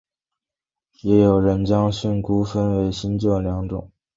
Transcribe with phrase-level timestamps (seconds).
[1.03, 3.91] 也有人将训诂学分为新旧两种。